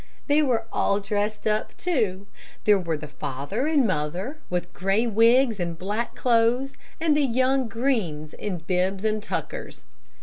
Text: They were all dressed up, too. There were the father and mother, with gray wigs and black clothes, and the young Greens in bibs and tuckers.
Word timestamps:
They 0.25 0.41
were 0.41 0.65
all 0.73 0.99
dressed 0.99 1.45
up, 1.45 1.77
too. 1.77 2.25
There 2.63 2.79
were 2.79 2.97
the 2.97 3.07
father 3.07 3.67
and 3.67 3.85
mother, 3.85 4.39
with 4.49 4.73
gray 4.73 5.05
wigs 5.05 5.59
and 5.59 5.77
black 5.77 6.15
clothes, 6.15 6.73
and 6.99 7.15
the 7.15 7.21
young 7.21 7.67
Greens 7.67 8.33
in 8.33 8.57
bibs 8.57 9.05
and 9.05 9.21
tuckers. 9.21 9.83